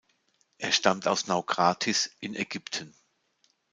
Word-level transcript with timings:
Er 0.57 0.71
stammte 0.71 1.11
aus 1.11 1.27
Naukratis 1.27 2.09
in 2.21 2.33
Ägypten. 2.35 2.95